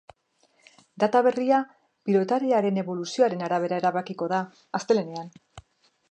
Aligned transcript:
Data 1.01 1.19
berria 1.27 1.59
piltotariaren 2.09 2.79
eboluzioaren 2.83 3.43
arabera 3.49 3.77
erabakiko 3.83 4.31
da, 4.33 4.39
astelehenean. 4.81 5.29